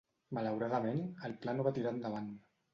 [0.37, 2.37] Malauradament, el pla no va tirar endavant.